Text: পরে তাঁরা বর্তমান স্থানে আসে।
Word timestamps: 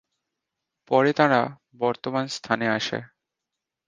পরে 0.91 1.11
তাঁরা 1.13 1.41
বর্তমান 1.75 2.25
স্থানে 2.27 2.65
আসে। 2.69 2.99